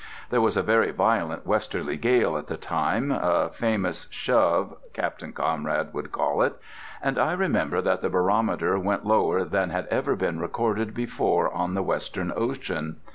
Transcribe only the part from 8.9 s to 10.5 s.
lower than had ever been